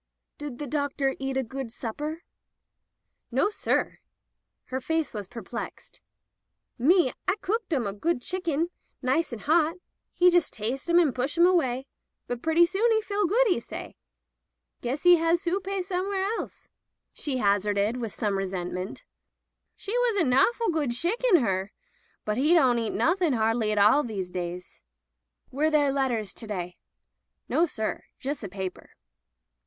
"Did 0.39 0.57
the 0.57 0.65
doctor 0.65 1.15
eat 1.19 1.37
a 1.37 1.43
good 1.43 1.71
supper?" 1.71 2.23
"Nossir." 3.31 3.99
Her 4.65 4.81
face 4.81 5.13
was 5.13 5.27
perplexed. 5.27 6.01
"Me, 6.79 7.13
I 7.27 7.35
cooked 7.35 7.71
'em 7.71 7.85
a 7.85 7.93
good 7.93 8.23
shicken, 8.23 8.71
nice 9.03 9.31
and 9.31 9.41
hot. 9.43 9.75
He 10.11 10.31
jus' 10.31 10.49
tas'e 10.49 10.89
'em 10.89 10.97
and 10.97 11.13
push 11.13 11.37
'em 11.37 11.45
away. 11.45 11.85
But 12.25 12.41
pretty 12.41 12.65
soon 12.65 12.91
'e 12.91 13.01
feel 13.01 13.27
good, 13.27 13.47
'e 13.49 13.59
say. 13.59 13.95
Guess 14.81 15.05
'e 15.05 15.17
had 15.17 15.37
soopay 15.37 15.83
somewheres 15.83 16.31
else," 16.39 16.69
she 17.13 17.37
hazarded 17.37 17.95
with 17.95 17.95
[400] 17.95 17.95
Digitized 17.95 17.95
by 17.95 17.97
LjOOQ 17.99 17.99
IC 17.99 18.01
At 18.01 18.01
Ephesus 18.01 18.15
some 18.15 18.37
resentment. 18.79 19.03
"She 19.75 19.91
was 19.99 20.15
a 20.15 20.23
nawful 20.23 20.69
good 20.71 20.89
shicken, 20.95 21.41
her. 21.41 21.71
But 22.25 22.39
'e 22.39 22.55
don't 22.55 22.79
eat 22.79 22.93
nothing 22.93 23.33
hardly 23.33 23.71
at 23.71 23.77
all 23.77 24.03
these 24.03 24.31
days." 24.31 24.81
"Were 25.51 25.69
there 25.69 25.91
letters 25.91 26.33
to 26.33 26.47
day?'* 26.47 26.77
"Nossir; 27.47 28.05
jus' 28.17 28.43
a 28.43 28.49
paper." 28.49 28.93